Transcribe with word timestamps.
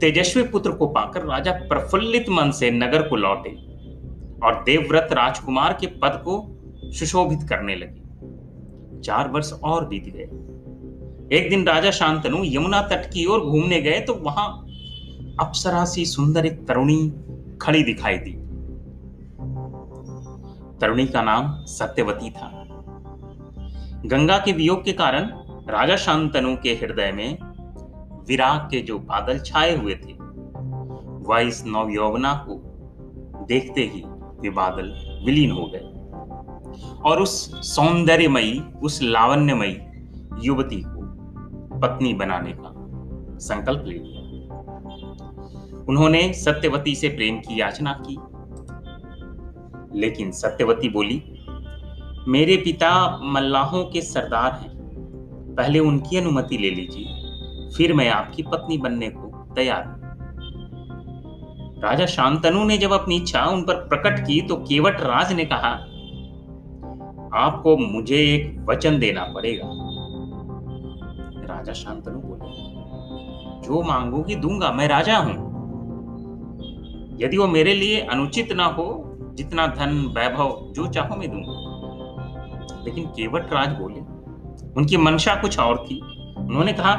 तेजस्वी 0.00 0.42
पुत्र 0.42 0.70
को 0.70 0.86
पाकर 0.86 1.24
राजा 1.24 1.52
प्रफुल्लित 1.52 2.28
मन 2.28 2.50
से 2.50 2.70
नगर 2.70 3.08
को 3.08 3.16
लौटे 3.16 3.50
और 4.46 4.62
देवव्रत 4.64 5.08
राजकुमार 5.12 5.72
के 5.80 5.86
पद 5.86 6.22
को 6.24 6.56
सुशोभित 6.92 7.38
करने 7.48 7.76
लगे। 7.76 8.00
चार 9.00 9.28
वर्ष 9.28 9.52
और 9.52 9.86
बीत 9.86 10.04
गए। 10.06 10.22
एक 11.36 11.50
दिन 11.50 11.66
राजा 11.66 11.90
शांतनु 11.90 12.44
यमुना 12.44 12.82
तट 12.82 13.12
की 13.12 13.26
ओर 13.26 13.40
घूमने 13.40 13.82
गए 13.82 14.00
तो 14.00 14.14
वहाँ 14.14 14.66
अप्सरा 15.40 15.84
सी 15.84 16.04
सुंदर 16.04 16.46
एक 16.46 16.68
तरुणी 16.68 17.12
खड़ी 17.62 17.82
दिखाई 17.82 18.18
दी। 18.18 18.32
तरुणी 20.80 21.06
का 21.06 21.22
नाम 21.22 21.64
सत्यवती 21.64 22.30
था। 22.30 22.66
गंगा 24.06 24.38
के 24.38 24.52
वियोग 24.52 24.84
के 24.84 24.92
कारण 24.92 25.30
राजा 25.68 25.96
शांतनु 25.96 26.56
के 26.62 26.70
हृदय 26.70 27.12
में 27.12 27.49
विराग 28.28 28.60
के 28.60 28.80
जो 28.80 28.98
बादल 28.98 29.38
छाए 29.38 29.76
हुए 29.76 29.94
थे, 29.94 30.12
वह 31.28 31.38
इस 31.38 31.64
नवयौवना 31.66 32.34
को 32.48 32.62
देखते 33.48 33.80
ही 33.80 34.02
वे 34.40 34.50
बादल 34.50 35.20
विलीन 35.24 35.50
हो 35.50 35.70
गए। 35.74 35.90
और 37.10 37.22
उस 37.22 37.60
सौंदर्यमयी, 37.74 38.62
उस 38.82 39.02
लावण्यमयी 39.02 39.78
युवती 40.42 40.82
को 40.86 41.00
पत्नी 41.80 42.14
बनाने 42.14 42.52
का 42.52 42.76
संकल्प 43.38 43.84
ले 43.86 43.94
लिया। 43.94 44.20
उन्होंने 45.88 46.32
सत्यवती 46.32 46.94
से 46.94 47.08
प्रेम 47.08 47.38
की 47.38 47.60
याचना 47.60 48.02
की। 48.10 48.18
लेकिन 49.98 50.32
सत्यवती 50.32 50.88
बोली, 50.88 51.22
मेरे 52.28 52.56
पिता 52.56 53.20
मल्लाहों 53.22 53.84
के 53.84 54.02
सरदार 54.02 54.52
हैं। 54.52 54.80
पहले 55.54 55.78
उनकी 55.78 56.16
अनुमति 56.16 56.58
ले 56.58 56.70
लीजिए। 56.70 57.19
फिर 57.76 57.92
मैं 57.92 58.08
आपकी 58.08 58.42
पत्नी 58.42 58.78
बनने 58.78 59.08
को 59.08 59.54
तैयार 59.54 59.84
हूँ। 59.84 59.98
राजा 61.82 62.06
शांतनु 62.06 62.64
ने 62.64 62.78
जब 62.78 62.92
अपनी 62.92 63.16
इच्छा 63.16 63.44
उन 63.44 63.62
पर 63.62 63.74
प्रकट 63.74 64.18
की 64.26 64.40
तो 64.42 64.56
केवट 64.56 65.00
राज 65.00 65.32
ने 65.32 65.44
कहा, 65.44 65.70
आपको 67.34 67.76
मुझे 67.76 68.16
एक 68.16 68.66
वचन 68.68 68.98
देना 68.98 69.24
पड़ेगा। 69.24 69.68
राजा 71.54 71.72
शांतनु 71.72 72.20
बोले, 72.20 72.50
जो 73.66 73.82
मांगोगी 73.82 74.34
दूँगा, 74.34 74.72
मैं 74.72 74.88
राजा 74.88 75.18
हूँ। 75.18 75.48
यदि 77.20 77.36
वो 77.36 77.46
मेरे 77.46 77.74
लिए 77.74 78.00
अनुचित 78.00 78.52
ना 78.52 78.64
हो, 78.64 78.86
जितना 79.34 79.66
धन, 79.66 79.96
वैभव, 80.18 80.72
जो 80.72 80.86
चाहो 80.86 81.16
मैं 81.16 81.30
दूँगा। 81.30 82.84
लेकिन 82.84 83.06
केवट 83.06 83.52
राज 83.52 83.68
बोले, 83.68 84.00
उनकी 84.72 84.96
मंशा 84.96 85.34
कुछ 85.34 85.58
और 85.58 85.84
थी। 85.86 86.00
उन्होंने 86.36 86.72
कहा 86.72 86.94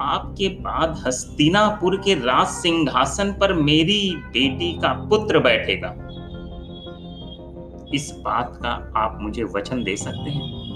आपके 0.00 0.48
बाद 0.48 1.02
हस्तिनापुर 1.06 1.96
के 1.96 2.14
राज 2.14 2.46
सिंहासन 2.46 3.32
पर 3.40 3.52
मेरी 3.52 4.16
बेटी 4.16 4.72
का 4.72 4.92
पुत्र 4.92 5.38
बैठेगा। 5.38 5.94
इस 7.94 8.12
बात 8.24 8.58
का 8.62 8.92
आप 8.96 9.18
मुझे 9.20 9.44
वचन 9.44 9.82
दे 9.82 9.96
सकते 9.96 10.30
हैं। 10.30 10.68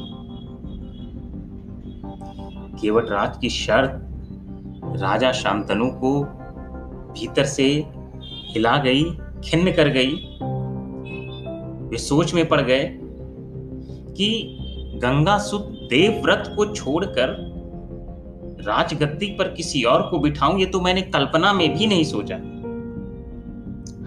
केवट 2.81 3.11
राज 3.11 3.39
की 3.39 3.49
शर्त, 3.49 3.91
राजा 4.85 5.33
शांतनु 5.33 5.87
को 5.87 6.25
भीतर 7.13 7.45
से 7.45 7.85
हिला 8.51 8.77
गई, 8.77 9.05
खिन्न 9.45 9.73
कर 9.73 9.89
गई। 9.89 10.15
वे 11.89 11.99
सोच 11.99 12.35
में 12.35 12.49
पड़ 12.49 12.61
गए 12.61 12.99
कि 14.17 14.59
गंगा 15.03 15.39
सुत 15.39 15.69
देवव्रत 15.69 16.53
को 16.57 16.67
छोड़कर 16.67 17.52
राजगद्दी 18.63 19.27
पर 19.27 19.49
किसी 19.49 19.83
और 19.83 20.03
को 20.11 20.19
बिठाऊं, 20.19 20.59
ये 20.59 20.67
तो 20.67 20.81
मैंने 20.81 21.03
कल्पना 21.03 21.53
में 21.53 21.79
भी 21.79 21.87
नहीं 21.87 22.05
सोचा। 22.05 22.37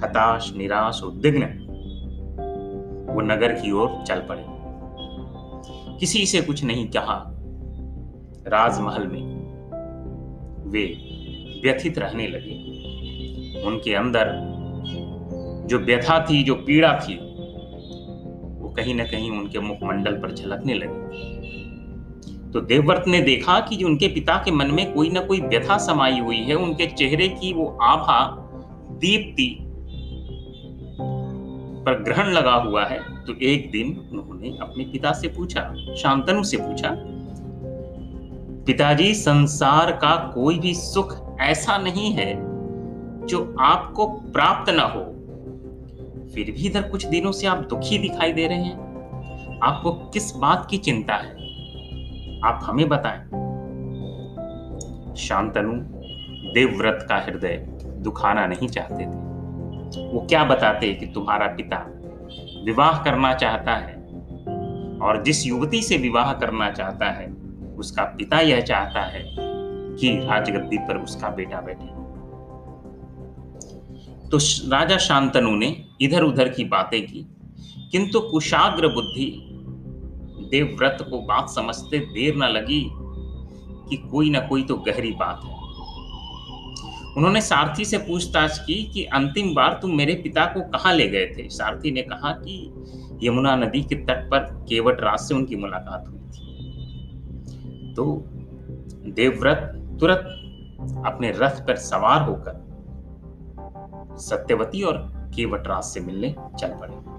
हताश, 0.04 0.54
निराश 0.58 1.02
उद्विग्न 1.04 1.62
वो 3.10 3.22
नगर 3.22 3.54
की 3.54 3.72
ओर 3.72 4.04
चल 4.08 4.20
पड़े। 4.20 4.46
किसी 6.00 6.26
से 6.26 6.42
कुछ 6.42 6.64
नहीं 6.64 6.88
कहा। 6.88 7.32
राजमहल 8.48 9.08
में 9.08 9.36
वे 10.72 10.86
व्यथित 11.64 12.00
रहने 12.00 12.28
लगे। 12.28 12.76
उनके 13.62 13.96
अंदर 13.96 14.56
जो 15.66 15.80
व्यथा 15.80 16.26
थी, 16.30 16.44
जो 16.44 16.56
पीड़ा 16.56 17.00
थी, 17.00 17.16
वो 18.62 18.74
कहीं 18.78 18.96
ना 18.96 19.04
कहीं 19.04 19.32
उनके 19.32 19.60
मुखमंडल 19.60 20.12
पर 20.12 20.34
झलकने 20.36 20.74
लगी। 20.74 21.35
तो 22.56 22.62
देवव्रत 22.62 23.04
ने 23.08 23.20
देखा 23.22 23.60
कि 23.60 23.84
उनके 23.84 24.08
पिता 24.08 24.36
के 24.46 24.52
मन 24.52 24.68
में 24.68 24.94
कोई 24.94 25.10
ना 25.10 25.20
कोई 25.20 25.40
व्यथा 25.42 25.78
समाई 25.78 26.20
हुई 26.20 26.38
है, 26.38 26.56
उनके 26.56 26.86
चेहरे 26.86 27.28
की 27.28 27.54
वो 27.54 27.66
आभा 27.82 28.20
दीप्ति 28.92 29.58
पर 31.86 32.04
ग्रहण 32.04 32.32
लगा 32.32 32.54
हुआ 32.54 32.86
है। 32.86 33.00
तो 33.26 33.34
एक 33.42 33.70
दिन 33.72 34.10
उन्होंने 34.12 34.58
अपने 34.62 34.84
पिता 34.84 35.12
से 35.14 35.28
पूछा, 35.28 35.62
शांतनु 35.98 36.44
से 36.44 36.58
पूछा, 36.58 36.96
पिताजी, 38.66 39.14
संसार 39.14 39.92
का 39.92 40.16
कोई 40.36 40.60
भी 40.60 40.74
सुख 40.74 41.38
ऐसा 41.42 41.78
नहीं 41.78 42.12
है 42.12 42.34
जो 43.28 43.56
आपको 43.60 44.08
प्राप्त 44.08 44.74
ना 44.74 44.84
हो। 44.84 45.02
फिर 46.34 46.52
भी 46.52 46.68
इधर 46.68 46.82
कुछ 46.82 47.06
दिनों 47.06 47.32
से 47.32 47.48
आप 47.48 47.58
दुखी 47.58 47.98
दिखाई 47.98 48.34
दे 48.34 48.48
रहे 48.48 48.64
हैं। 48.64 49.60
आपको 49.64 49.92
किस 49.92 50.36
बात 50.36 50.68
की 50.72 50.78
चिंता 50.78 51.16
है? 51.16 51.45
आप 52.44 52.60
हमें 52.64 52.90
बताएँ। 52.90 53.20
शांतनु, 55.16 55.74
देवव्रत 56.54 57.06
का 57.10 57.18
हृदय 57.18 57.66
दुखाना 58.02 58.46
नहीं 58.48 58.68
चाहते 58.68 59.06
थे। 59.06 59.24
वो 60.12 60.26
क्या 60.30 60.44
बताते 60.44 60.94
कि 60.94 61.06
तुम्हारा 61.06 61.48
पिता 61.48 61.78
विवाह 62.66 63.04
करना 63.04 63.34
चाहता 63.34 63.76
है 63.76 63.94
और 65.02 65.24
जिस 65.24 65.48
युवती 65.48 65.82
से 65.82 65.98
विवाह 65.98 66.34
करना 66.34 66.72
चाहता 66.72 67.06
है, 67.06 67.28
उसका 67.78 68.04
पिता 68.04 68.40
यह 68.40 68.62
चाहता 68.62 69.02
है 69.02 69.24
कि 69.96 70.20
राजगद्दी 70.28 70.78
पर 70.78 70.98
उसका 70.98 71.30
बेटा 71.30 71.62
बैठे। 71.62 71.94
तो 74.30 74.38
राजा 74.72 74.98
शांतनु 74.98 75.56
ने 75.56 75.86
इधर 76.02 76.24
उधर 76.24 76.50
की 76.50 76.64
बातें 76.64 77.02
की, 77.08 77.26
किंतु 77.92 78.20
कुशाग्र 78.20 78.88
बुद्धि 78.88 79.45
देवव्रत 80.50 80.98
को 81.10 81.22
बात 81.22 81.50
समझते 81.50 82.00
देर 82.00 82.36
न 82.36 82.44
लगी 82.44 82.90
कि 83.90 83.98
कोई 84.12 84.30
ना 84.30 84.40
कोई 84.40 84.64
तो 84.64 84.76
गहरी 84.76 85.12
बात 85.12 85.42
है। 85.44 85.54
उन्होंने 87.18 87.42
सारथी 87.42 87.86
से 87.86 87.98
पूछताछ 87.98 88.60
की 88.60 88.84
कि 88.84 89.04
अंतिम 89.04 89.54
बार 89.56 89.80
तुम 89.82 89.96
मेरे 89.96 90.14
पिता 90.14 90.46
को 90.46 90.62
कहाँ 90.62 90.94
ले 90.94 91.08
गए 91.08 91.26
थे? 91.26 91.50
सारथी 91.50 91.92
ने 91.92 92.02
कहा 92.02 92.32
कि 92.32 92.74
यमुना 93.24 93.56
नदी 93.56 93.82
के 93.84 93.96
तट 93.96 94.30
पर 94.32 94.40
केवट 94.70 95.02
राज 95.02 95.20
से 95.20 95.36
उनकी 95.36 95.56
मुलाकात 95.56 96.08
हुई 96.08 96.20
थी। 96.20 97.94
तो 97.94 98.26
देवव्रत 99.06 99.72
तुरंत 100.00 101.04
अपने 101.06 101.32
रथ 101.32 101.68
पर 101.68 101.76
सवार 101.76 102.22
होकर 102.22 102.64
सत्यवती 104.18 104.82
और 104.82 104.98
केवट 105.36 105.68
राज 105.68 105.84
से 105.84 106.00
मिलने 106.00 106.36
चल 106.60 106.68
पड़े। 106.68 107.15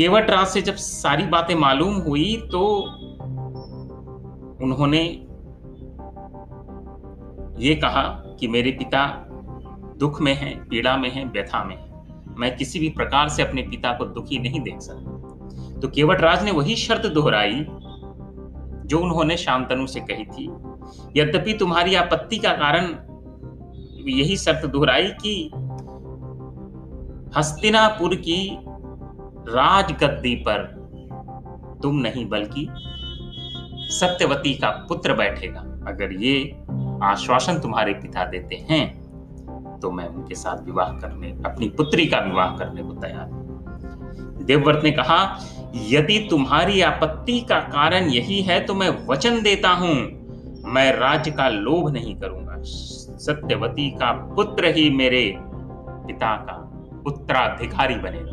केवट 0.00 0.30
राज 0.30 0.46
से 0.46 0.62
जब 0.62 0.74
सारी 0.74 1.26
बातें 1.26 1.54
मालूम 1.54 1.94
हुई 1.94 2.36
तो 2.52 2.60
उन्होंने 4.64 5.00
ये 7.58 7.74
कहा 7.74 8.02
कि 8.40 8.48
मेरे 8.48 8.70
पिता 8.70 9.06
दुख 9.98 10.20
में 10.20 10.34
हैं, 10.34 10.68
पीड़ा 10.68 10.96
में 10.96 11.10
हैं, 11.12 11.32
व्यथा 11.32 11.64
में 11.64 11.76
हैं। 11.76 12.36
मैं 12.38 12.56
किसी 12.56 12.78
भी 12.78 12.88
प्रकार 12.88 13.28
से 13.28 13.42
अपने 13.42 13.62
पिता 13.62 13.92
को 13.92 14.04
दुखी 14.04 14.38
नहीं 14.38 14.60
देख 14.60 14.80
सकता। 14.80 15.80
तो 15.80 15.88
केवट 15.88 16.20
राज 16.20 16.44
ने 16.44 16.50
वही 16.50 16.76
शर्त 16.76 17.06
दोहराई 17.06 17.64
जो 18.86 18.98
उन्होंने 18.98 19.36
शांतनु 19.36 19.86
से 19.86 20.00
कही 20.00 20.24
थी। 20.24 20.48
यद्यपि 21.20 21.52
तुम्हारी 21.52 21.94
आपत्ति 21.94 22.38
का 22.38 22.52
कारण 22.52 22.94
यही 24.10 24.36
शर्त 24.36 24.66
दोहराई 24.66 25.10
कि 25.26 25.50
हस्तिनापुर 27.38 28.14
की 28.14 28.58
राजगद्दी 29.48 30.34
पर 30.48 30.62
तुम 31.82 31.96
नहीं, 31.96 32.28
बल्कि 32.28 32.66
सत्यवती 33.92 34.54
का 34.54 34.70
पुत्र 34.88 35.14
बैठेगा। 35.14 35.60
अगर 35.88 36.12
ये 36.14 36.34
आश्वासन 37.02 37.58
तुम्हारे 37.58 37.92
पिता 37.94 38.24
देते 38.24 38.56
हैं 38.70 39.78
तो 39.80 39.90
मैं 39.90 40.06
उनके 40.06 40.34
साथ 40.34 40.64
विवाह 40.64 40.88
करने, 40.92 41.30
अपनी 41.46 41.68
पुत्री 41.68 42.06
का 42.06 42.18
विवाह 42.20 42.56
करने 42.56 42.82
को 42.82 42.92
तैयार 42.94 43.30
हूँ। 43.30 44.44
देवव्रत 44.44 44.80
ने 44.84 44.90
कहा, 44.90 45.18
यदि 45.88 46.18
तुम्हारी 46.30 46.80
आपत्ति 46.82 47.40
का 47.40 47.58
कारण 47.68 48.08
यही 48.10 48.40
है 48.42 48.58
तो 48.60 48.74
मैं 48.74 48.88
वचन 49.06 49.42
देता 49.42 49.70
हूँ। 49.72 49.94
मैं 50.66 50.90
राज्य 50.92 51.30
का 51.30 51.48
लोभ 51.48 51.88
नहीं 51.92 52.14
करूँगा। 52.16 52.56
सत्यवती 52.60 53.90
का 53.90 54.12
पुत्र 54.34 54.72
ही 54.74 54.88
मेरे 54.90 55.22
पिता 55.38 56.34
का 56.40 56.56
उत्तराधिकारी 57.06 57.94
बनेगा। 57.96 58.29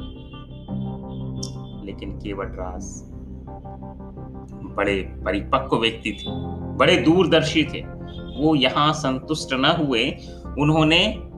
लेकिन 1.88 2.12
केवट 2.12 2.56
राज 2.56 3.04
बड़े 4.76 4.96
परिपक्व 5.26 5.78
व्यक्ति 5.78 6.12
थे, 6.12 6.26
बड़े 6.76 6.98
दूरदर्शी 6.98 7.64
थे। 7.64 7.82
वो 8.42 8.56
यहाँ 8.56 8.94
संतुष्ट 8.94 9.50
न 9.54 9.66
हुए, 9.66 10.18
उन्होंने 10.60 11.30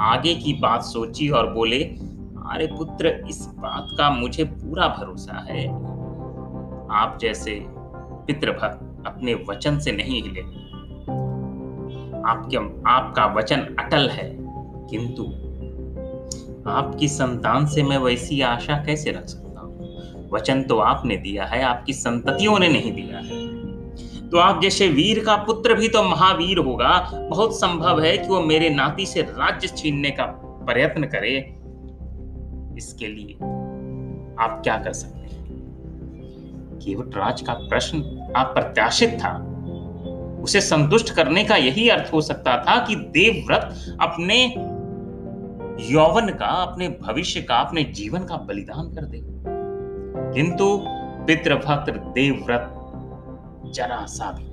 आगे 0.00 0.34
की 0.34 0.52
बात 0.52 0.82
सोची 0.82 1.28
और 1.28 1.52
बोले, 1.52 1.84
अरे 2.50 2.66
पुत्र, 2.66 3.24
इस 3.30 3.46
बात 3.46 3.86
का 3.98 4.10
मुझे 4.10 4.44
पूरा 4.44 4.88
भरोसा 4.88 5.46
है। 5.50 5.68
आप 6.90 7.18
जैसे 7.20 7.64
पितृभक्त 8.26 9.06
अपने 9.06 9.34
वचन 9.34 9.78
से 9.78 9.92
नहीं 9.92 10.22
हिले। 10.22 10.40
आपके, 12.28 12.56
आपका 12.90 13.26
वचन 13.26 13.56
अटल 13.56 14.08
है। 14.08 14.36
किंतु 14.90 15.22
आपकी 16.70 17.08
संतान 17.08 17.66
से 17.66 17.82
मैं 17.82 17.98
वैसी 17.98 18.40
आशा 18.40 18.84
कैसे 18.84 19.10
रख 19.10 19.24
सकता? 19.24 19.43
वचन 20.34 20.62
तो 20.62 20.78
आपने 20.78 21.16
दिया 21.16 21.44
है, 21.44 21.62
आपकी 21.62 21.92
संततियों 21.92 22.58
ने 22.58 22.68
नहीं 22.68 22.92
दिया 22.92 23.18
है। 23.18 23.42
तो 24.30 24.38
आप 24.38 24.62
जैसे 24.62 24.88
वीर 24.88 25.24
का 25.24 25.36
पुत्र 25.36 25.74
भी 25.74 25.88
तो 25.88 26.02
महावीर 26.02 26.58
होगा, 26.58 27.10
बहुत 27.30 27.54
संभव 27.54 28.02
है 28.02 28.16
कि 28.18 28.28
वो 28.28 28.40
मेरे 28.40 28.70
नाती 28.70 29.06
से 29.06 29.22
राज्य 29.22 29.68
छीनने 29.68 30.10
का 30.10 30.24
प्रयत्न 30.66 31.04
करे। 31.04 31.36
इसके 32.76 33.06
लिए 33.06 33.34
आप 34.44 34.60
क्या 34.64 34.76
कर 34.78 34.92
सकते 34.92 35.18
हैं? 35.18 35.42
केवट 36.78 37.16
राज 37.16 37.40
का 37.40 37.52
प्रश्न 37.52 38.00
अप्रत्याशित 38.36 39.10
था। 39.10 39.32
उसे 40.42 40.60
संतुष्ट 40.60 41.14
करने 41.14 41.44
का 41.44 41.56
यही 41.56 41.88
अर्थ 41.88 42.12
हो 42.12 42.20
सकता 42.20 42.56
था 42.56 42.76
कि 42.86 42.96
देवव्रत 42.96 43.96
अपने 44.00 44.44
यौवन 45.92 46.28
का, 46.28 46.46
अपने 46.46 46.88
भविष्य 46.88 47.42
का, 47.42 47.56
अपने 47.56 47.84
जीवन 47.84 48.18
का 48.18 48.36
बलिदान 48.36 48.94
कर 48.94 49.04
दे। 49.04 49.18
किंतु 50.34 50.66
पितृभक्त 51.26 51.92
देवव्रत 52.14 52.70
जरा 53.74 54.04
सा 54.06 54.30
भी 54.32 54.52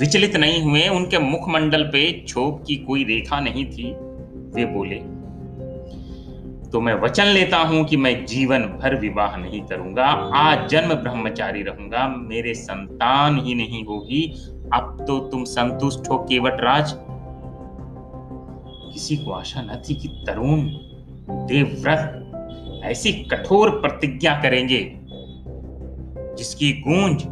विचलित 0.00 0.36
नहीं 0.36 0.62
हुए। 0.62 0.88
उनके 0.88 1.18
मुखमंडल 1.18 1.82
पे 1.82 2.10
क्षोभ 2.12 2.64
की 2.66 2.76
कोई 2.76 3.04
रेखा 3.04 3.40
नहीं 3.40 3.64
थी। 3.66 3.92
वे 4.54 4.64
बोले 4.66 4.98
तो 6.70 6.80
मैं 6.80 6.94
वचन 6.94 7.24
लेता 7.24 7.58
हूँ 7.58 7.84
कि 7.84 7.96
मैं 7.96 8.24
जीवन 8.26 8.62
भर 8.80 8.94
विवाह 9.00 9.36
नहीं 9.36 9.60
करूँगा। 9.60 10.04
आज 10.36 10.68
जन्म 10.68 10.94
ब्रह्मचारी 10.94 11.62
रहूँगा। 11.62 12.06
मेरे 12.08 12.54
संतान 12.54 13.38
ही 13.38 13.54
नहीं 13.54 13.84
होगी। 13.84 14.22
अब 14.74 15.04
तो 15.08 15.18
तुम 15.18 15.44
संतुष्ट 15.44 16.10
हो 16.10 16.18
केवट 16.18 16.60
राज 16.60 16.92
किसी 18.92 19.16
को 19.16 19.32
आशा 19.32 19.62
न 19.62 19.82
थी 19.88 19.94
कि 19.94 20.08
तरुण, 20.26 20.60
देवव्रत 21.46 22.25
ऐसी 22.86 23.12
कठोर 23.12 23.70
प्रतिज्ञा 23.70 24.34
करेंगे, 24.42 24.92
जिसकी 26.38 26.72
गूंज 26.72 27.22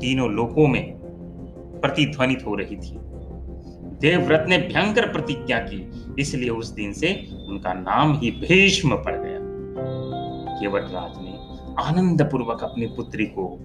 तीनों 0.00 0.30
लोकों 0.30 0.66
में 0.68 0.94
प्रतिध्वनित 1.80 2.46
हो 2.46 2.54
रही 2.54 2.76
थी। 2.76 2.98
देवव्रत 4.00 4.46
ने 4.48 4.58
भयंकर 4.58 5.12
प्रतिज्ञा 5.12 5.58
की, 5.58 5.90
इसलिए 6.18 6.50
उस 6.50 6.68
दिन 6.68 6.92
से 6.92 7.28
उनका 7.48 7.72
नाम 7.72 8.18
ही 8.18 8.30
भीष्म 8.30 8.96
पड़ 8.96 9.14
गया। 9.16 9.38
केवट 10.60 10.82
राज 10.82 11.18
ने 11.22 11.38
आनंद 11.82 12.22
पूर्वक 12.22 12.64
अपनी 12.64 12.86
पुत्री 12.86 13.26
को 13.26 13.58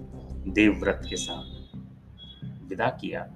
देवव्रत 0.48 1.02
के 1.10 1.16
साथ 1.16 1.76
विदा 2.68 2.86
किया। 2.86 3.26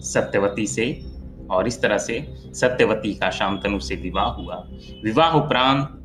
सत्यवती 0.00 0.66
से 0.66 1.11
और 1.52 1.66
इस 1.66 1.82
तरह 1.82 1.98
से 1.98 2.34
सत्यवती 2.54 3.14
का 3.14 3.30
शांतनु 3.30 3.78
से 3.78 3.94
विवाह 3.94 4.28
हुआ। 4.28 4.68
विवाह 5.04 5.32
उपरांत 5.32 5.98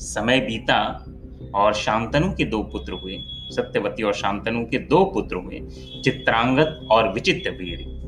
समय 0.00 0.40
बीता 0.40 1.04
और 1.54 1.74
शांतनु 1.74 2.32
के 2.32 2.44
दो 2.44 2.62
पुत्र 2.62 2.92
हुए। 2.92 3.18
सत्यवती 3.50 4.02
और 4.02 4.14
शांतनु 4.14 4.64
के 4.64 4.78
दो 4.78 5.04
पुत्र 5.04 5.36
हुए 5.36 5.60
चित्रांगत 6.04 6.88
और 6.90 7.12
विचित्र 7.12 7.50
वीर। 7.50 7.98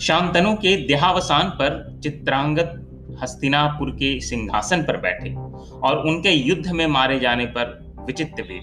शांतनु 0.00 0.54
के 0.54 0.76
देहावसान 0.86 1.48
पर 1.50 2.00
चित्रांगत 2.02 2.86
हस्तिनापुर 3.22 3.90
के 3.90 4.20
सिंहासन 4.20 4.82
पर 4.82 4.96
बैठे 4.96 5.34
और 5.80 6.06
उनके 6.08 6.30
युद्ध 6.30 6.70
में 6.70 6.86
मारे 6.86 7.20
जाने 7.20 7.46
पर 7.46 7.94
विचित्र 8.06 8.42
वीर। 8.42 8.62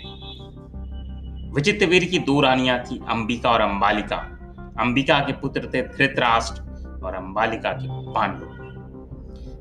विचित्र 1.56 1.86
वीर 1.86 2.06
की 2.06 2.20
दो 2.20 2.42
रानियाँ 2.42 2.80
थी, 2.80 3.02
अंबिका 3.10 3.52
और 3.52 3.62
अंबालिका। 3.62 4.37
अंबिका 4.80 5.20
के 5.20 5.34
पुत्र 5.34 5.70
थे 5.74 5.82
धृतराष्ट्र 5.82 6.62
और 7.04 7.14
अंबालिका 7.14 7.72
के 7.72 7.88
पांडु। 7.90 8.46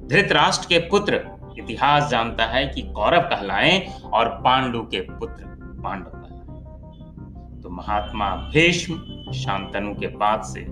धृतराष्ट्र 0.08 0.66
के 0.66 0.78
पुत्र, 0.78 1.14
इतिहास 1.58 2.10
जानता 2.10 2.44
है 2.44 2.66
कि 2.66 2.82
कौरव 2.82 3.20
कहलाए 3.20 4.00
और 4.12 4.28
पांडु 4.28 4.80
के 4.80 5.00
पुत्र 5.00 5.44
पांडव 5.84 6.10
कहलाए। 6.10 7.60
तो 7.62 7.70
महात्मा 7.70 8.30
भीष्म, 8.30 8.94
शांतनु 9.32 9.94
के 9.94 10.06
बाद 10.06 10.42
से 10.42 10.66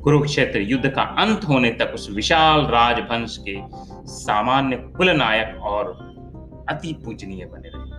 कुरुक्षेत्र 0.00 0.60
युद्ध 0.60 0.88
का 0.88 1.02
अंत 1.02 1.44
होने 1.44 1.70
तक 1.70 1.92
उस 1.94 2.10
विशाल 2.10 2.60
राजवंश 2.60 3.36
के 3.48 3.56
सामान्य 4.06 4.76
कुल 4.76 5.10
नायक 5.10 5.60
और 5.62 5.86
अति 6.68 6.92
पूजनीय 7.04 7.44
बने 7.44 7.68
रहे। 7.68 7.96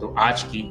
तो 0.00 0.14
आज 0.18 0.42
की 0.42 0.62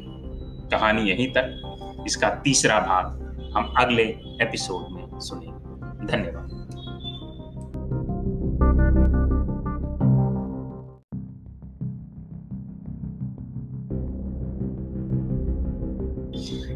कहानी 0.71 1.01
यहीं 1.01 1.31
तक। 1.31 1.63
इसका 2.07 2.29
तीसरा 2.29 2.79
भाग 2.79 3.26
हम 3.57 3.73
अगले 3.77 4.03
एपिसोड 4.41 4.95
में 4.95 5.19
सुनेंगे। 5.19 6.07
धन्यवाद। 6.07 6.49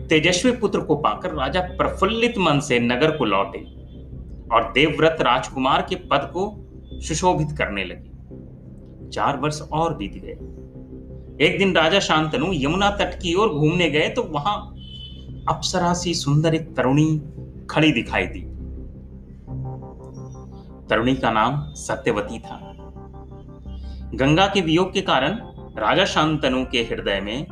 तेजस्वी 0.09 0.51
पुत्र 0.51 0.79
को 0.79 0.95
पाकर 0.95 1.31
राजा 1.31 1.61
प्रफुल्लित 1.61 2.37
मन 2.37 2.59
से 2.59 2.79
नगर 2.79 3.17
को 3.17 3.25
लौटे 3.25 3.59
और 4.55 4.71
देवव्रत 4.71 5.17
राजकुमार 5.21 5.81
के 5.81 5.95
पद 5.95 6.31
को 6.37 6.71
सुशोभित 6.99 7.47
करने 7.57 7.83
लगे। 7.83 8.11
चार 9.09 9.37
वर्ष 9.37 9.61
और 9.61 9.97
बीत 9.97 10.13
गए। 10.13 10.61
एक 11.45 11.57
दिन 11.57 11.75
राजा 11.75 11.99
शांतनु 11.99 12.45
यमुना 12.53 12.91
तट 12.91 13.15
की 13.21 13.33
ओर 13.33 13.49
घूमने 13.49 13.89
गए 13.89 14.09
तो 14.09 14.23
वहाँ 14.23 14.70
अप्सरा 15.49 15.93
सी 15.93 16.13
सुंदर 16.13 16.55
एक 16.55 16.75
तरुणी 16.75 17.21
खड़ी 17.69 17.91
दिखाई 17.91 18.25
दी। 18.25 18.41
तरुणी 20.87 21.15
का 21.15 21.31
नाम 21.31 21.73
सत्यवती 21.73 22.39
था। 22.39 22.59
गंगा 24.15 24.45
के 24.47 24.61
वियोग 24.61 24.93
के 24.93 25.01
कारण 25.01 25.39
राजा 25.77 26.05
शांतनु 26.05 26.65
के 26.65 26.81
हृदय 26.81 27.19
में 27.21 27.47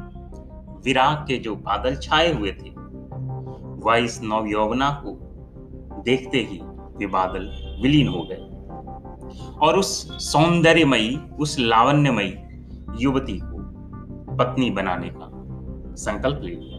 विराग 0.86 1.18
के 1.18 1.38
जो 1.38 1.56
बादल 1.56 1.96
छाए 1.96 2.34
हुए 2.34 2.52
थे, 2.52 2.70
वह 3.82 3.96
इस 3.96 4.20
नवयौवना 4.24 4.90
को 5.06 5.18
देखते 6.02 6.38
ही 6.38 6.60
वे 6.98 7.08
बादल 7.08 7.52
विलीन 7.82 8.08
हो 8.08 8.28
गए 8.32 8.48
और 9.62 9.80
उस 9.80 9.90
सौंदर्यमयी, 10.32 11.20
उस 11.40 11.60
लावण्यमयी 11.60 12.34
युवती 13.04 13.40
को 13.44 14.36
पत्नी 14.36 14.70
बनाने 14.70 15.10
का 15.14 15.96
संकल्प 15.96 16.42
ले 16.44 16.52
लिया। 16.52 16.79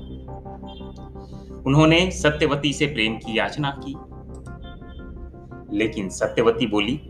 उन्होंने 1.67 2.11
सत्यवती 2.11 2.73
से 2.73 2.87
प्रेम 2.87 3.17
की 3.17 3.39
याचना 3.39 3.71
की। 3.79 3.97
लेकिन 5.77 6.09
सत्यवती 6.09 6.67
बोली, 6.67 7.01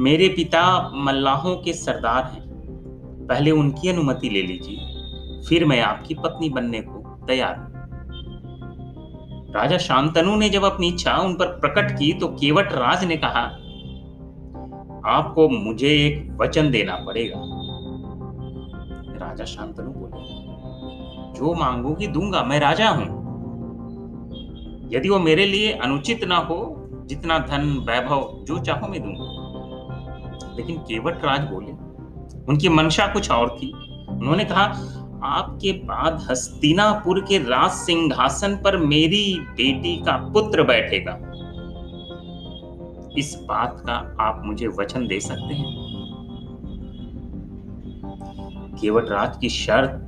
मेरे 0.00 0.28
पिता 0.28 0.62
मल्लाहों 0.94 1.56
के 1.56 1.72
सरदार 1.72 2.24
हैं। 2.24 2.42
पहले 3.28 3.50
उनकी 3.50 3.88
अनुमति 3.88 4.28
ले 4.28 4.42
लीजिए, 4.42 4.78
फिर 5.48 5.64
मैं 5.64 5.80
आपकी 5.80 6.14
पत्नी 6.14 6.48
बनने 6.48 6.80
को 6.80 7.26
तैयार 7.26 7.56
हूँ। 7.56 7.72
राजा 9.54 9.78
शांतनु 9.78 10.36
ने 10.36 10.48
जब 10.48 10.64
अपनी 10.64 10.88
इच्छा 10.88 11.16
उन 11.16 11.34
पर 11.34 11.46
प्रकट 11.46 11.90
की 11.98 12.12
तो 12.12 12.28
केवट 12.28 12.72
राज 12.72 13.04
ने 13.04 13.16
कहा, 13.16 13.44
आपको 15.08 15.48
मुझे 15.48 15.88
एक 15.88 16.36
वचन 16.40 16.70
देना 16.70 16.96
पड़ेगा। 16.96 17.40
राजा 19.26 19.44
शांतनु 19.44 19.90
बोले, 19.90 20.22
जो 21.34 21.54
मांगोगी 21.54 22.06
दूँगा, 22.06 22.42
मैं 22.42 22.60
राजा 22.60 22.88
हूँ। 22.88 23.23
यदि 24.92 25.08
वो 25.08 25.18
मेरे 25.18 25.46
लिए 25.46 25.72
अनुचित 25.72 26.24
ना 26.24 26.36
हो, 26.36 26.90
जितना 27.06 27.38
धन, 27.38 27.84
वैभव, 27.88 28.44
जो 28.44 28.58
चाहो 28.58 28.88
मैं 28.88 29.00
दूँगा। 29.00 29.44
लेकिन 30.56 30.76
केवट 30.76 31.24
राज 31.24 31.40
बोले, 31.40 31.72
उनकी 32.48 32.68
मंशा 32.68 33.06
कुछ 33.06 33.30
और 33.30 33.58
थी। 33.62 33.72
उन्होंने 34.08 34.44
कहा, 34.44 34.64
आपके 35.24 35.72
बाद 35.72 36.26
हस्तिनापुर 36.30 37.20
के 37.20 37.38
राज 37.38 37.70
सिंहासन 37.70 38.56
पर 38.64 38.76
मेरी 38.76 39.40
बेटी 39.40 39.96
का 39.96 40.16
पुत्र 40.16 40.62
बैठेगा। 40.62 41.20
इस 43.18 43.40
बात 43.48 43.82
का 43.86 44.16
आप 44.20 44.42
मुझे 44.44 44.66
वचन 44.66 45.06
दे 45.06 45.20
सकते 45.20 45.54
हैं? 45.54 45.84
केवट 48.80 49.10
राज 49.10 49.36
की 49.36 49.48
शर्त 49.48 50.00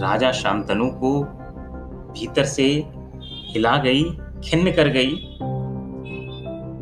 राजा 0.00 0.32
शांतनु 0.32 0.86
को 0.86 1.22
भीतर 2.12 2.44
से 2.44 2.93
हिला 3.54 3.76
गई, 3.76 4.04
खिन्न 4.44 4.72
कर 4.72 4.88
गई। 4.88 5.14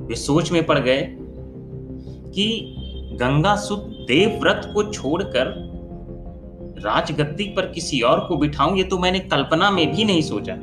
वे 0.06 0.14
सोच 0.14 0.52
में 0.52 0.66
पड़ 0.66 0.78
गए 0.78 1.16
कि 2.34 2.74
गंगा 3.12 3.56
सुत 3.56 3.80
देवव्रत 3.86 4.70
को 4.74 4.82
छोड़कर 4.84 5.72
राजगद्दी 6.84 7.44
पर 7.44 7.66
किसी 7.66 8.00
और 8.00 8.20
को 8.20 8.36
बिठाऊं, 8.36 8.76
ये 8.76 8.84
तो 8.84 8.98
मैंने 8.98 9.18
कल्पना 9.18 9.70
में 9.70 9.96
भी 9.96 10.04
नहीं 10.04 10.22
सोचा। 10.22 10.54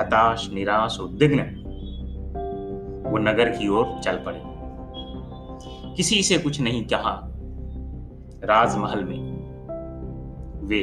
हताश, 0.00 0.50
निराश 0.52 0.98
उद्विग्न 1.00 1.60
वो 3.06 3.18
नगर 3.18 3.48
की 3.50 3.68
ओर 3.68 4.00
चल 4.04 4.16
पड़े। 4.16 4.42
किसी 5.94 6.22
से 6.22 6.38
कुछ 6.38 6.60
नहीं 6.60 6.84
कहा 6.84 7.20
राजमहल 8.44 9.04
में। 9.04 9.34
वे 10.66 10.80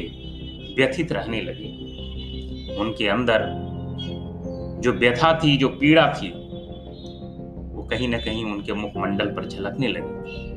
व्यथित 0.78 1.12
रहने 1.12 1.42
लगे। 1.42 1.71
उनके 2.82 3.08
अंदर 3.08 3.46
जो 4.84 4.92
व्यथा 4.94 5.34
थी, 5.40 5.56
जो 5.58 5.68
पीड़ा 5.70 6.08
थी, 6.14 6.30
वो 7.74 7.84
कहीं 7.84 8.08
ना 8.08 8.18
कहीं 8.18 8.44
उनके 8.46 8.74
मुखमंडल 8.74 9.26
पर 9.28 9.48
झलकने 9.48 9.88
लगी। 9.88 10.50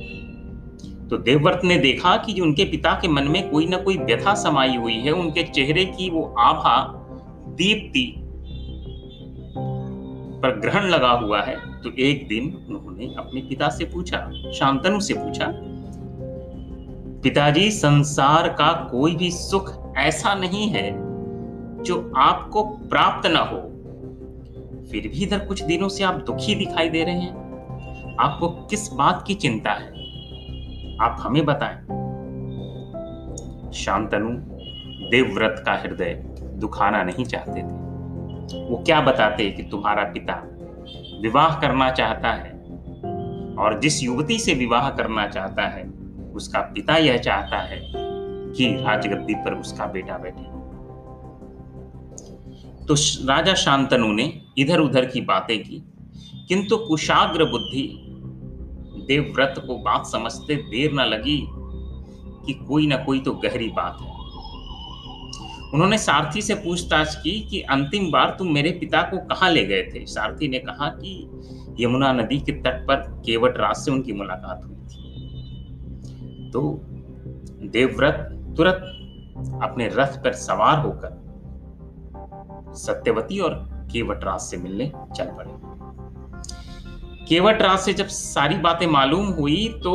तो 1.08 1.16
देवव्रत 1.18 1.60
ने 1.64 1.76
देखा 1.78 2.16
कि 2.16 2.32
जो 2.32 2.44
उनके 2.44 2.64
पिता 2.64 2.92
के 3.02 3.08
मन 3.08 3.28
में 3.28 3.50
कोई 3.50 3.66
ना 3.66 3.76
कोई 3.76 3.96
व्यथा 3.98 4.34
समाई 4.34 4.76
हुई 4.76 4.94
है, 4.96 5.12
उनके 5.12 5.42
चेहरे 5.44 5.84
की 5.86 6.10
वो 6.10 6.22
आभा, 6.40 6.76
दीप्ति 7.56 8.14
पर 10.42 10.58
ग्रहण 10.60 10.88
लगा 10.88 11.10
हुआ 11.10 11.40
है 11.42 11.56
तो 11.82 11.90
एक 11.98 12.26
दिन 12.28 12.44
उन्होंने 12.68 13.14
अपने 13.18 13.40
पिता 13.40 13.68
से 13.68 13.84
पूछा, 13.84 14.18
शांतनु 14.54 15.00
से 15.00 15.14
पूछा, 15.14 15.46
पिताजी, 17.22 17.70
संसार 17.70 18.48
का 18.48 18.72
कोई 18.90 19.14
भी 19.16 19.30
सुख 19.30 19.72
ऐसा 19.98 20.34
नहीं 20.34 20.68
है 20.68 20.90
जो 21.84 22.12
आपको 22.16 22.64
प्राप्त 22.64 23.30
ना 23.30 23.40
हो। 23.40 23.56
फिर 24.90 25.08
भी 25.08 25.24
इधर 25.24 25.38
कुछ 25.38 25.62
दिनों 25.62 25.88
से 25.88 26.04
आप 26.04 26.14
दुखी 26.14 26.54
दिखाई 26.54 26.88
दे 26.88 27.04
रहे 27.04 27.14
हैं। 27.14 27.44
आपको 28.20 28.48
किस 28.48 28.92
बात 28.92 29.24
की 29.26 29.34
चिंता 29.34 29.70
है? 29.70 29.88
आप 31.00 31.16
हमें 31.20 31.44
बताएँ। 31.44 31.76
शांतनु, 33.72 34.28
देवव्रत 35.10 35.62
का 35.66 35.72
हृदय 35.72 36.14
दुखाना 36.54 37.02
नहीं 37.02 37.24
चाहते 37.24 37.60
थे। 37.62 37.84
वो 38.68 38.82
क्या 38.86 39.00
बताते 39.00 39.50
कि 39.50 39.62
तुम्हारा 39.62 40.04
पिता 40.04 40.34
विवाह 41.20 41.60
करना 41.60 41.90
चाहता 41.90 42.32
है? 42.32 42.50
और 43.58 43.80
जिस 43.82 44.04
युवती 44.04 44.38
से 44.38 44.54
विवाह 44.54 44.90
करना 44.90 45.26
चाहता 45.26 45.62
है, 45.62 45.90
उसका 46.34 46.60
पिता 46.60 46.96
यह 46.96 47.16
चाहता 47.16 47.58
है 47.58 47.80
कि 48.52 48.84
राजगद्दी 48.84 49.34
पर 49.34 49.54
उसका 49.54 49.86
बेटा 49.86 50.18
बैठे। 50.18 50.63
तो 52.88 52.94
राजा 53.28 53.54
शांतनु 53.54 54.12
ने 54.12 54.32
इधर 54.58 54.80
उधर 54.80 55.04
की 55.04 55.20
बातें 55.20 55.58
की, 55.62 55.82
किंतु 56.48 56.76
कुशाग्र 56.76 57.44
बुद्धि 57.44 57.82
देवव्रत 59.08 59.54
को 59.66 59.76
बात 59.78 60.06
समझते 60.06 60.54
देर 60.56 60.92
न 60.92 61.00
लगी 61.00 61.38
कि 62.46 62.52
कोई 62.68 62.86
ना 62.86 62.96
कोई 62.96 63.20
तो 63.20 63.32
गहरी 63.34 63.68
बात 63.68 63.98
है। 64.00 64.12
उन्होंने 65.74 65.98
सारथी 65.98 66.42
से 66.42 66.54
पूछताछ 66.54 67.14
की 67.14 67.40
कि 67.40 67.60
अंतिम 67.60 68.10
बार 68.10 68.34
तुम 68.38 68.52
मेरे 68.52 68.70
पिता 68.70 69.02
को 69.02 69.18
कहाँ 69.26 69.50
ले 69.50 69.64
गए 69.64 69.82
थे? 69.84 70.04
सारथी 70.06 70.48
ने 70.48 70.58
कहा 70.58 70.88
कि 70.88 71.84
यमुना 71.84 72.12
नदी 72.12 72.38
के 72.38 72.52
तट 72.52 72.86
पर 72.88 72.96
केवट 73.26 73.58
राज 73.58 73.76
से 73.76 73.90
उनकी 73.90 74.12
मुलाकात 74.12 74.64
हुई 74.64 74.76
थी। 74.86 76.50
तो 76.50 76.60
देवव्रत 77.64 78.28
तुरंत 78.56 79.60
अपने 79.62 79.88
रथ 79.88 80.22
पर 80.24 80.32
सवार 80.32 80.78
होकर 80.78 81.23
सत्यवती 82.74 83.38
और 83.38 83.54
केवटराज 83.92 84.40
से 84.40 84.56
मिलने 84.56 84.92
चल 85.16 85.24
पड़े। 85.24 85.52
केवटराज 87.26 87.78
से 87.78 87.92
जब 87.92 88.06
सारी 88.06 88.58
बातें 88.58 88.86
मालूम 88.86 89.26
हुई 89.26 89.68
तो 89.84 89.92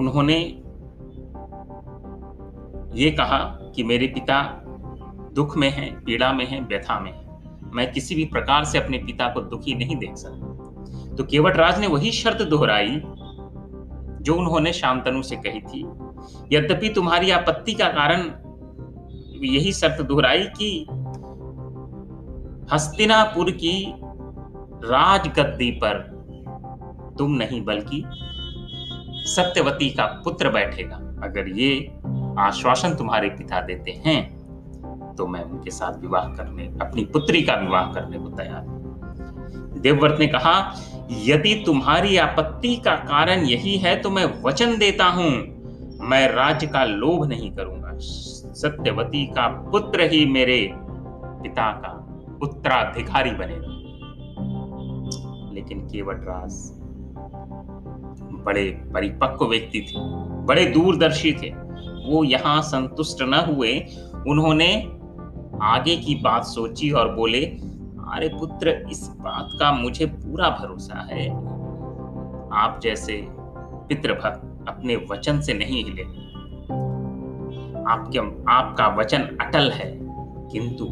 उन्होंने 0.00 0.38
ये 2.94 3.10
कहा 3.10 3.38
कि 3.74 3.82
मेरे 3.82 4.06
पिता 4.06 4.42
दुख 5.34 5.56
में 5.56 5.70
हैं, 5.70 6.04
पीड़ा 6.04 6.32
में 6.32 6.46
हैं, 6.46 6.66
व्यथा 6.68 6.98
में 7.00 7.12
हैं। 7.12 7.72
मैं 7.72 7.92
किसी 7.92 8.14
भी 8.14 8.24
प्रकार 8.24 8.64
से 8.64 8.78
अपने 8.78 8.98
पिता 8.98 9.28
को 9.28 9.40
दुखी 9.40 9.74
नहीं 9.74 9.96
देख 9.96 10.16
सकता। 10.16 11.14
तो 11.16 11.24
केवटराज 11.24 11.78
ने 11.80 11.86
वही 11.86 12.12
शर्त 12.12 12.42
दोहराई 12.42 13.00
जो 14.22 14.34
उन्होंने 14.34 14.72
शांतनु 14.72 15.22
से 15.22 15.36
कही 15.36 15.60
थी। 15.60 15.80
यद्यपि 16.52 16.88
तुम्हारी 16.88 17.30
आपत्ति 17.30 17.74
का 17.74 17.88
कारण 17.88 18.22
यही 19.42 19.72
शर्त 19.72 20.00
दोहराई 20.02 20.44
कि 20.58 20.70
हस्तिनापुर 22.72 23.50
की 23.52 23.74
राजगद्दी 24.84 25.70
पर 25.82 25.98
तुम 27.18 27.32
नहीं, 27.32 27.64
बल्कि 27.64 28.02
सत्यवती 29.26 29.88
का 29.90 30.04
पुत्र 30.24 30.50
बैठेगा। 30.50 30.96
अगर 31.24 31.48
ये 31.50 31.70
आश्वासन 32.38 32.94
तुम्हारे 32.94 33.28
पिता 33.28 33.60
देते 33.60 33.90
हैं 34.06 34.20
तो 35.16 35.26
मैं 35.26 35.42
उनके 35.42 35.70
साथ 35.70 36.00
विवाह 36.00 36.28
करने, 36.28 36.66
अपनी 36.82 37.04
पुत्री 37.04 37.42
का 37.42 37.54
विवाह 37.54 37.92
करने 37.92 38.18
को 38.18 38.28
तैयार 38.28 38.64
हूँ। 38.64 39.80
देवव्रत 39.80 40.16
ने 40.20 40.26
कहा, 40.26 40.54
यदि 41.24 41.54
तुम्हारी 41.66 42.16
आपत्ति 42.16 42.74
का 42.76 42.94
कारण 42.96 43.44
यही 43.44 43.76
है 43.76 43.94
तो 43.96 44.10
मैं 44.10 44.24
वचन 44.42 44.76
देता 44.78 45.04
हूँ। 45.08 45.30
मैं 46.00 46.26
राज्य 46.28 46.66
का 46.66 46.84
लोभ 46.84 47.24
नहीं 47.28 47.50
करूँगा। 47.52 47.92
सत्यवती 48.58 49.26
का 49.26 49.48
पुत्र 49.70 50.00
ही 50.00 50.26
मेरे 50.26 50.70
पिता 51.42 51.72
का 51.72 51.92
उत्तराधिकारी 52.42 53.30
बनेगा 53.30 53.76
लेकिन 55.54 55.80
केवटराज 55.88 56.78
बड़े 58.44 58.64
परिपक्व 58.94 59.44
व्यक्ति 59.46 59.80
थे, 59.80 59.92
बड़े 60.44 60.64
दूरदर्शी 60.64 61.32
थे। 61.32 61.50
वो 62.10 62.24
यहाँ 62.24 62.62
संतुष्ट 62.62 63.22
न 63.22 63.34
हुए, 63.34 63.78
उन्होंने 64.28 64.68
आगे 65.62 65.96
की 65.96 66.14
बात 66.14 66.44
सोची 66.44 66.90
और 66.90 67.14
बोले, 67.14 67.44
अरे 68.14 68.28
पुत्र, 68.28 68.86
इस 68.90 69.08
बात 69.08 69.48
का 69.60 69.72
मुझे 69.72 70.06
पूरा 70.06 70.48
भरोसा 70.50 71.00
है। 71.12 71.28
आप 72.58 72.80
जैसे 72.82 73.26
पितृभक्त 73.88 74.68
अपने 74.68 74.96
वचन 75.10 75.40
से 75.40 75.54
नहीं 75.54 75.84
हिले। 75.84 76.27
आपके, 77.88 78.18
आपका 78.52 78.88
वचन 78.88 79.18
अटल 79.18 79.70
है। 79.70 79.98
किंतु 80.52 80.84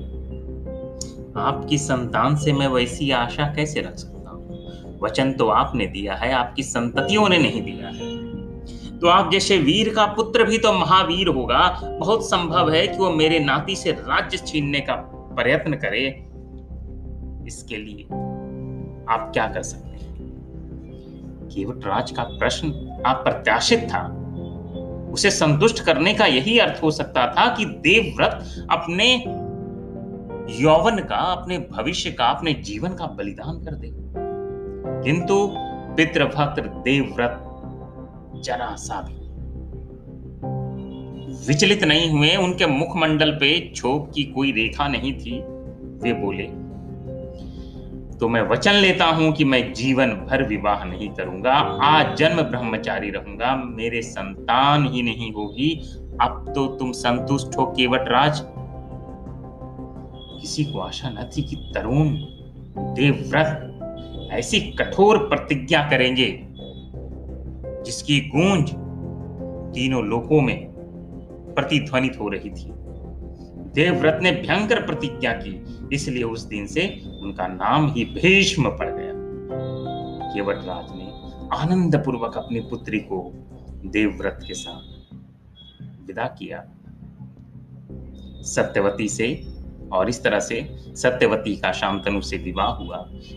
आपकी 1.41 1.79
संतान 1.79 2.37
से 2.37 2.53
मैं 2.53 2.67
वैसी 2.67 3.11
आशा 3.11 3.55
कैसे 3.55 3.81
रख 3.81 3.95
सकता 3.95 4.31
हूँ? 4.31 4.99
वचन 5.03 5.33
तो 5.33 5.49
आपने 5.49 5.87
दिया 5.87 6.15
है, 6.15 6.33
आपकी 6.33 6.63
संततियों 6.63 7.29
ने 7.29 7.39
नहीं 7.39 7.63
दिया 7.63 7.89
है। 7.89 8.27
तो 8.99 9.07
आप 9.07 9.33
जैसे 9.33 9.59
वीर 9.59 9.95
का 9.95 10.07
पुत्र 10.07 10.45
भी 10.45 10.59
तो 10.59 10.73
महावीर 10.73 11.29
होगा। 11.29 11.81
बहुत 12.01 12.25
संभव 12.25 12.71
है 12.71 12.89
कि 12.89 12.97
वो 12.99 13.11
मेरे 13.11 13.39
नाती 13.39 13.77
से 13.77 13.91
राज्य 13.91 14.39
छीनने 14.39 14.81
का 14.81 14.95
प्रयत्न 15.13 15.75
करे। 15.75 16.27
इसके 17.47 17.77
लिए 17.77 18.05
आप 19.15 19.31
क्या 19.35 19.47
कर 19.47 19.63
सकते 19.63 19.89
हैं? 19.89 20.17
केवट 21.49 21.87
राज 21.87 22.11
का 22.11 22.23
प्रश्न 22.23 22.69
अप्रत्याशित 23.07 23.79
था। 23.79 24.26
उसे 25.17 25.31
संतुष्ट 25.31 25.81
करने 25.81 26.15
का 26.15 26.27
यही 26.27 26.59
अर्थ 26.59 26.83
हो 26.83 26.91
सकता 26.91 27.27
था 27.33 27.55
कि 27.55 27.65
देवव्रत 27.65 28.47
अपने 28.71 29.15
यौवन 30.63 30.99
का, 30.99 31.17
अपने 31.17 31.59
भविष्य 31.59 32.11
का, 32.11 32.25
अपने 32.27 32.53
जीवन 32.53 32.89
का 32.89 33.07
बलिदान 33.07 33.65
कर 33.65 33.75
दे। 33.75 33.91
किंतु 35.05 35.51
पितृभक्त 35.97 36.63
देवव्रत 36.63 37.41
जरा 38.45 38.77
सा 38.77 39.01
भी 39.01 39.15
विचलित 41.47 41.85
नहीं 41.85 42.11
हुए। 42.11 42.37
उनके 42.37 42.67
मुखमंडल 42.67 43.31
पे 43.31 43.61
क्षोभ 43.61 44.13
की 44.15 44.23
कोई 44.23 44.53
रेखा 44.53 44.89
नहीं 44.89 45.13
थी। 45.13 45.41
वे 46.03 46.13
बोले 46.13 46.66
तो 48.21 48.29
मैं 48.29 48.41
वचन 48.43 48.73
लेता 48.73 49.05
हूँ 49.07 49.33
कि 49.33 49.45
मैं 49.45 49.73
जीवन 49.73 50.11
भर 50.29 50.43
विवाह 50.43 50.85
नहीं 50.85 51.09
करूँगा। 51.09 51.53
आज 51.85 52.17
जन्म 52.17 52.43
ब्रह्मचारी 52.43 53.11
रहूँगा 53.11 53.55
मेरे 53.57 54.03
संतान 54.03 54.87
ही 54.87 55.03
नहीं 55.03 55.33
होगी। 55.33 55.71
अब 56.21 56.53
तो 56.55 56.67
तुम 56.77 56.93
संतुष्ट 56.93 57.57
हो 57.59 57.67
केवट 57.67 58.09
राज 58.09 58.41
किसी 60.41 60.65
को 60.65 60.81
आशा 60.81 61.11
न 61.11 61.29
थी 61.37 61.43
कि 61.43 61.57
तरुण 61.75 62.09
देवव्रत 62.95 64.31
ऐसी 64.33 64.61
कठोर 64.79 65.19
प्रतिज्ञा 65.19 65.83
करेंगे 65.91 66.29
जिसकी 67.87 68.21
गूंज 68.29 68.71
तीनों 69.75 70.05
लोकों 70.05 70.41
में 70.41 70.57
प्रतिध्वनित 71.55 72.19
हो 72.21 72.29
रही 72.29 72.51
थी। 72.51 72.73
देवव्रत 73.75 74.19
ने 74.23 74.31
भयंकर 74.33 74.81
प्रतिज्ञा 74.83 75.33
की 75.33 75.53
इसलिए 75.93 76.23
उस 76.23 76.43
दिन 76.45 76.67
से 76.67 76.87
उनका 77.27 77.47
नाम 77.47 77.93
ही 77.93 78.05
भीष्म 78.05 78.71
पड़ 78.71 78.89
गया। 78.89 79.13
केवट 80.35 80.57
राज 80.57 80.87
ने 80.91 81.07
आनंद 81.57 81.97
पूर्वक 81.97 82.37
अपनी 82.37 82.61
पुत्री 82.61 82.99
को 82.99 83.33
देवव्रत 83.85 84.39
के 84.47 84.55
साथ 84.55 85.15
विदा 86.07 86.25
किया। 86.25 86.65
सत्यवती 88.43 89.09
से 89.09 89.47
और 89.93 90.09
इस 90.09 90.23
तरह 90.25 90.41
से 90.41 90.79
सत्यवती 90.97 91.57
का 91.57 91.73
शांतनु 91.73 92.21
से 92.21 92.37
विवाह 92.37 92.67
हुआ। 92.67 92.97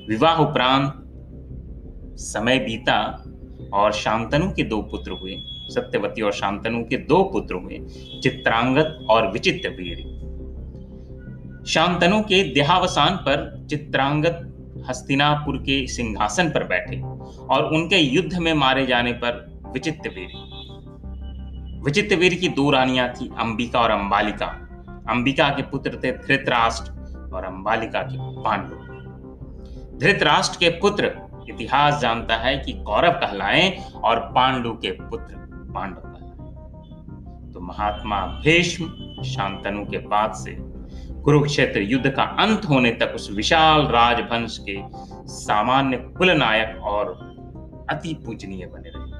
विवाह 0.09 0.37
उपरांत 0.37 1.05
समय 2.17 2.59
बीता 2.59 3.23
और 3.73 3.91
शांतनु 3.91 4.51
के 4.51 4.63
दो 4.63 4.81
पुत्र 4.81 5.11
हुए। 5.11 5.35
सत्यवती 5.69 6.21
और 6.21 6.31
शांतनु 6.31 6.83
के 6.83 6.97
दो 6.97 7.23
पुत्र 7.23 7.55
हुए। 7.55 7.79
चित्रांगत 8.23 9.05
और 9.09 9.31
विचित्र 9.31 9.69
वीर। 9.69 10.28
शांतनु 11.69 12.21
के 12.21 12.43
देहावसान 12.53 13.15
पर 13.15 13.67
चित्रांगत 13.69 14.39
हस्तिनापुर 14.89 15.57
के 15.57 15.87
सिंहासन 15.87 16.49
पर 16.49 16.63
बैठे 16.63 17.01
और 17.45 17.63
उनके 17.63 17.97
युद्ध 17.97 18.37
में 18.37 18.53
मारे 18.53 18.85
जाने 18.85 19.11
पर 19.13 19.61
विचित्र 19.73 20.09
वीर। 20.09 20.31
विचित्र 21.85 22.15
वीर 22.15 22.33
की 22.33 22.49
दो 22.49 22.69
रानियाँ 22.71 23.09
थी 23.09 23.31
अंबिका 23.39 23.79
और 23.79 23.91
अंबालिका। 23.91 24.45
अंबिका 25.09 25.49
के 25.49 25.61
पुत्र 25.61 25.99
थे 26.03 26.11
धृतराष्ट्र 26.11 26.91
और 27.33 27.43
अंबालिका 27.43 28.01
के 28.01 28.17
पांडु। 28.19 28.75
धृतराष्ट्र 29.99 30.57
के 30.59 30.69
पुत्र, 30.69 31.05
इतिहास 31.49 32.01
जानता 32.01 32.35
है 32.35 32.57
कि 32.57 32.73
कौरव 32.73 33.11
कहलाए 33.11 33.83
और 34.03 34.19
पांडु 34.19 34.71
के 34.71 34.91
पुत्र 34.91 35.35
पांडव 35.75 36.01
कहलाए। 36.05 37.53
तो 37.53 37.59
महात्मा 37.59 38.25
भीष्म 38.25 38.85
शांतनु 39.23 39.85
के 39.85 39.97
बाद 39.97 40.33
से 40.33 40.68
कुरुक्षेत्र 41.23 41.81
युद्ध 41.81 42.09
का 42.09 42.23
अंत 42.23 42.61
होने 42.69 42.91
तक 42.91 43.11
उस 43.15 43.31
विशाल 43.31 43.81
राजवंश 43.81 44.57
के 44.69 44.77
सामान्य 45.27 45.97
कुल 45.97 46.31
नायक 46.31 46.81
और 46.83 47.29
अति 47.89 48.13
पूजनीय 48.25 48.65
बने 48.65 48.89
रहे। 48.89 49.19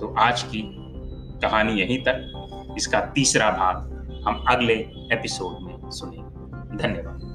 तो 0.00 0.14
आज 0.18 0.42
की 0.42 0.62
कहानी 1.42 1.72
यहीं 1.72 2.02
तक। 2.02 2.46
इसका 2.76 3.00
तीसरा 3.00 3.50
भाग 3.50 3.76
हम 4.28 4.44
अगले 4.48 4.74
एपिसोड 5.12 5.56
में 5.60 5.90
सुनेंगे। 5.90 6.82
धन्यवाद। 6.82 7.29